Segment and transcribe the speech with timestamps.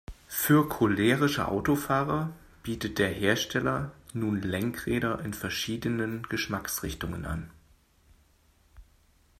[0.27, 7.51] Für cholerische Autofahrer bietet der Hersteller nun Lenkräder in verschiedenen Geschmacksrichtungen an.